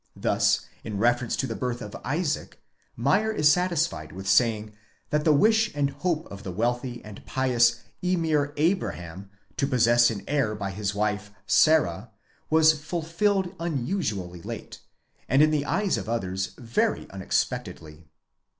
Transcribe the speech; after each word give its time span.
Thus, 0.15 0.61
in 0.83 0.97
reference 0.97 1.35
to 1.35 1.45
the 1.45 1.53
birth 1.53 1.79
of 1.79 1.95
Isaac, 2.03 2.59
Meyer 2.95 3.31
is 3.31 3.51
satisfied 3.51 4.11
with 4.11 4.27
saying, 4.27 4.73
that 5.11 5.25
the 5.25 5.31
wish 5.31 5.71
and 5.75 5.91
hope 5.91 6.25
of 6.31 6.41
the 6.41 6.51
wealthy 6.51 7.05
and 7.05 7.23
pious 7.27 7.81
Emir 8.01 8.51
Abraham 8.57 9.29
to 9.57 9.67
possess 9.67 10.09
an 10.09 10.23
heir 10.27 10.55
by 10.55 10.71
his 10.71 10.95
wife 10.95 11.29
Sara 11.45 12.09
was 12.49 12.73
fulfilled 12.83 13.53
unusually 13.59 14.41
late, 14.41 14.79
and 15.29 15.43
in 15.43 15.51
the 15.51 15.65
eyes 15.65 15.97
of 15.99 16.09
others 16.09 16.55
very 16.57 17.05
unex 17.05 17.47
pectedly. 17.47 18.05